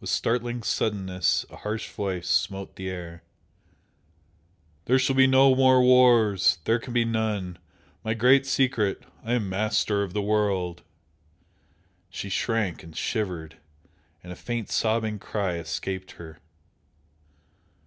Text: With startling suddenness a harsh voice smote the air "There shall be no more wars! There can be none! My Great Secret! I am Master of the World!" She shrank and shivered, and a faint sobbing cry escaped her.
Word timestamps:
With 0.00 0.08
startling 0.08 0.62
suddenness 0.62 1.44
a 1.50 1.56
harsh 1.56 1.90
voice 1.90 2.30
smote 2.30 2.76
the 2.76 2.88
air 2.88 3.22
"There 4.86 4.98
shall 4.98 5.16
be 5.16 5.26
no 5.26 5.54
more 5.54 5.82
wars! 5.82 6.56
There 6.64 6.78
can 6.78 6.94
be 6.94 7.04
none! 7.04 7.58
My 8.02 8.14
Great 8.14 8.46
Secret! 8.46 9.02
I 9.22 9.34
am 9.34 9.50
Master 9.50 10.02
of 10.02 10.14
the 10.14 10.22
World!" 10.22 10.82
She 12.08 12.30
shrank 12.30 12.82
and 12.82 12.96
shivered, 12.96 13.58
and 14.22 14.32
a 14.32 14.34
faint 14.34 14.70
sobbing 14.70 15.18
cry 15.18 15.56
escaped 15.56 16.12
her. 16.12 16.38